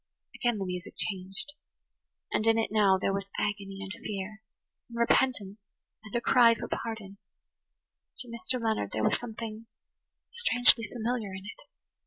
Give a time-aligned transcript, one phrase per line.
[0.33, 1.53] Again the music changed.
[2.31, 5.63] And in it now there was agony and fear–and repentance
[6.03, 7.19] and a cry for pardon.
[8.17, 8.59] To Mr.
[8.59, 9.67] Leonard there was something
[10.31, 11.67] strangely familiar in it.